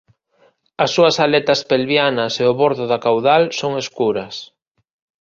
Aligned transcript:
As 0.83 0.89
súas 0.95 1.15
aletas 1.25 1.59
pelvianas 1.71 2.33
e 2.41 2.43
o 2.51 2.57
bordo 2.61 2.83
da 2.91 3.01
caudal 3.05 3.43
son 3.59 3.71
escuras. 3.83 4.35